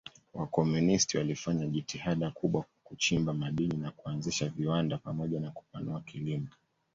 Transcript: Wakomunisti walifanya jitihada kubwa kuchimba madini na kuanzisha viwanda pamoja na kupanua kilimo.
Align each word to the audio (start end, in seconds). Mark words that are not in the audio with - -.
Wakomunisti 0.33 1.17
walifanya 1.17 1.67
jitihada 1.67 2.31
kubwa 2.31 2.65
kuchimba 2.83 3.33
madini 3.33 3.77
na 3.77 3.91
kuanzisha 3.91 4.49
viwanda 4.49 4.97
pamoja 4.97 5.39
na 5.39 5.51
kupanua 5.51 6.01
kilimo. 6.01 6.47